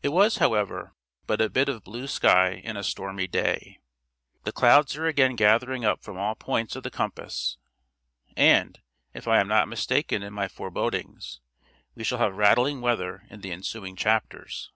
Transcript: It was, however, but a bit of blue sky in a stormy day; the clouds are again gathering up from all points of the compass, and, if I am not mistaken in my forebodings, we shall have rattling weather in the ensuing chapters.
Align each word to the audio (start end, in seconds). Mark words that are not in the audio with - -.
It 0.00 0.10
was, 0.10 0.36
however, 0.36 0.94
but 1.26 1.40
a 1.40 1.50
bit 1.50 1.68
of 1.68 1.82
blue 1.82 2.06
sky 2.06 2.50
in 2.52 2.76
a 2.76 2.84
stormy 2.84 3.26
day; 3.26 3.80
the 4.44 4.52
clouds 4.52 4.96
are 4.96 5.08
again 5.08 5.34
gathering 5.34 5.84
up 5.84 6.04
from 6.04 6.16
all 6.16 6.36
points 6.36 6.76
of 6.76 6.84
the 6.84 6.90
compass, 6.92 7.58
and, 8.36 8.80
if 9.12 9.26
I 9.26 9.40
am 9.40 9.48
not 9.48 9.66
mistaken 9.66 10.22
in 10.22 10.32
my 10.32 10.46
forebodings, 10.46 11.40
we 11.96 12.04
shall 12.04 12.18
have 12.18 12.36
rattling 12.36 12.80
weather 12.80 13.24
in 13.28 13.40
the 13.40 13.50
ensuing 13.50 13.96
chapters. 13.96 14.70